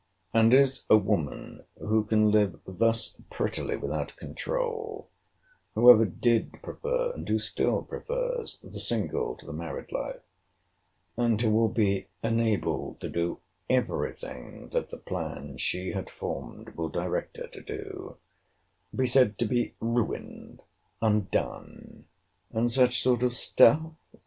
[0.33, 5.09] And is a woman who can live thus prettily without controul;
[5.75, 10.23] who ever did prefer, and who still prefers, the single to the married life;
[11.15, 16.69] and who will be enabled to do every thing that the plan she had formed
[16.69, 18.17] will direct her to do;
[18.89, 20.61] to be said to be ruined,
[20.99, 22.05] undone,
[22.51, 23.83] and such sort of stuff?